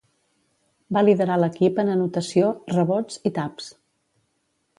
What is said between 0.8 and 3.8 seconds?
Va liderar l'equip en anotació, rebots i taps.